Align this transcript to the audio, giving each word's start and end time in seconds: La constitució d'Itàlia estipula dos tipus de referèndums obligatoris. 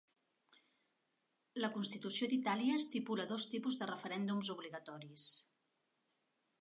La 1.63 1.69
constitució 1.75 2.29
d'Itàlia 2.31 2.79
estipula 2.83 3.27
dos 3.33 3.47
tipus 3.55 3.79
de 3.83 3.91
referèndums 3.93 4.51
obligatoris. 4.57 5.29